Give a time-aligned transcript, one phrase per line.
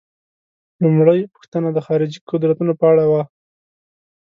[0.81, 3.23] لومړۍ پوښتنه د خارجي قدرتونو په اړه وه.